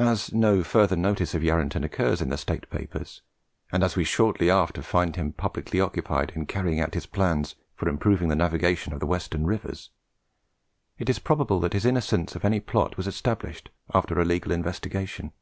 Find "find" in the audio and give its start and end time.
4.82-5.14